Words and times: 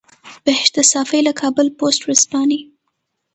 بهشته 0.45 0.81
صافۍ 0.91 1.19
له 1.27 1.33
کابل 1.41 1.67
پوسټ 1.77 2.01
ورځپاڼې. 2.05 2.59